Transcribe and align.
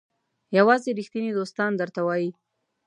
یوازې 0.57 0.89
ریښتیني 0.99 1.31
دوستان 1.33 1.71
درته 1.81 2.01
وایي. 2.03 2.29